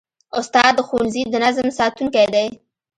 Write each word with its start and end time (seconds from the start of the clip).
استاد 0.39 0.71
د 0.75 0.79
ښوونځي 0.87 1.23
د 1.29 1.35
نظم 1.43 1.67
ساتونکی 1.79 2.25
دی. 2.33 2.47